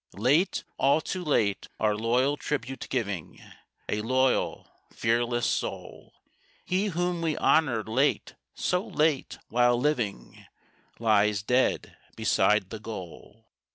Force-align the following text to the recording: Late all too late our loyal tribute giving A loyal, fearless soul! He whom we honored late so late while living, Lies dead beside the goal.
Late 0.17 0.63
all 0.79 0.99
too 0.99 1.23
late 1.23 1.67
our 1.79 1.95
loyal 1.95 2.35
tribute 2.35 2.87
giving 2.89 3.39
A 3.87 4.01
loyal, 4.01 4.67
fearless 4.91 5.45
soul! 5.45 6.11
He 6.65 6.87
whom 6.87 7.21
we 7.21 7.37
honored 7.37 7.87
late 7.87 8.33
so 8.55 8.83
late 8.83 9.37
while 9.49 9.77
living, 9.79 10.43
Lies 10.97 11.43
dead 11.43 11.95
beside 12.15 12.71
the 12.71 12.79
goal. 12.79 13.45